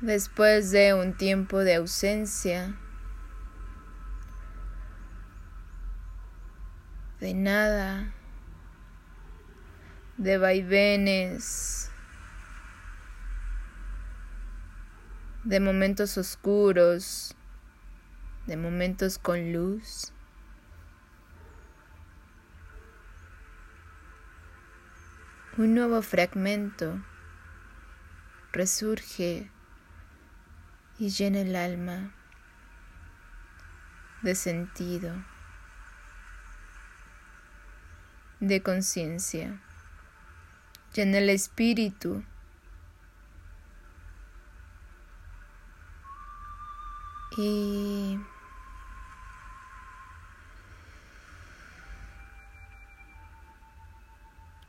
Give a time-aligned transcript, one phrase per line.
[0.00, 2.74] Después de un tiempo de ausencia,
[7.20, 8.10] de nada,
[10.16, 11.90] de vaivenes,
[15.44, 17.36] de momentos oscuros,
[18.46, 20.14] de momentos con luz.
[25.58, 27.04] Un nuevo fragmento
[28.50, 29.50] resurge
[31.00, 32.12] y llena el alma
[34.20, 35.14] de sentido,
[38.38, 39.62] de conciencia,
[40.92, 42.22] llena el espíritu
[47.38, 48.20] y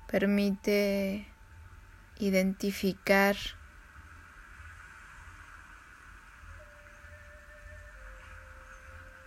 [0.08, 1.28] permite
[2.20, 3.36] identificar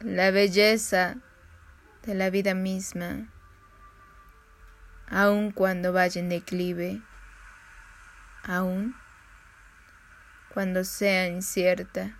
[0.04, 1.16] la belleza
[2.02, 3.26] de la vida misma,
[5.08, 7.00] aun cuando vaya en declive,
[8.42, 8.94] aun
[10.52, 12.18] cuando sea incierta.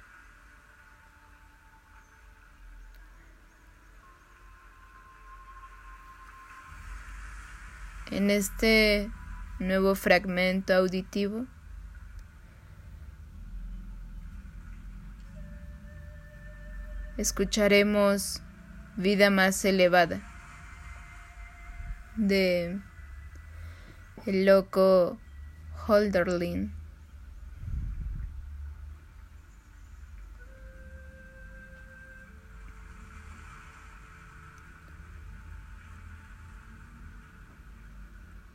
[8.10, 9.10] En este
[9.58, 11.46] nuevo fragmento auditivo
[17.16, 18.40] escucharemos
[18.96, 20.22] Vida más elevada
[22.16, 22.80] de
[24.24, 25.18] el loco
[25.86, 26.72] Holderlin.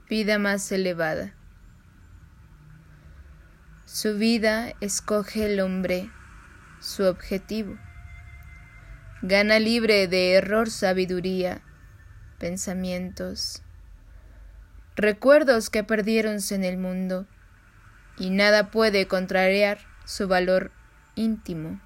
[0.10, 1.34] Vida más elevada.
[3.86, 6.10] Su vida escoge el hombre,
[6.80, 7.78] su objetivo
[9.22, 11.62] Gana libre de error sabiduría,
[12.38, 13.62] pensamientos,
[14.96, 17.28] recuerdos que perdiéronse en el mundo,
[18.18, 20.72] y nada puede contrariar su valor
[21.16, 21.82] íntimo.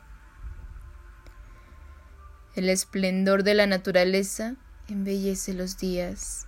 [2.56, 4.56] El esplendor de la naturaleza
[4.88, 6.46] embellece los días.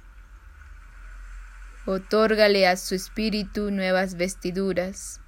[1.88, 5.20] Otórgale a su espíritu nuevas vestiduras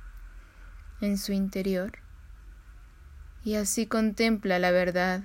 [1.02, 1.94] en su interior,
[3.44, 5.24] y así contempla la verdad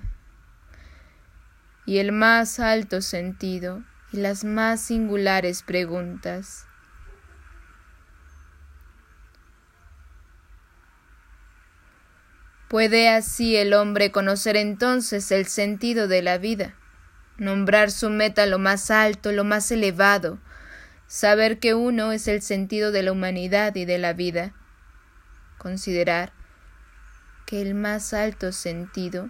[1.85, 6.67] y el más alto sentido y las más singulares preguntas.
[12.69, 16.73] ¿Puede así el hombre conocer entonces el sentido de la vida,
[17.37, 20.39] nombrar su meta lo más alto, lo más elevado,
[21.05, 24.53] saber que uno es el sentido de la humanidad y de la vida,
[25.59, 26.33] considerar
[27.45, 29.29] que el más alto sentido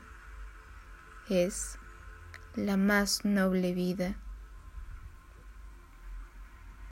[1.30, 1.78] es
[2.56, 4.16] la más noble vida.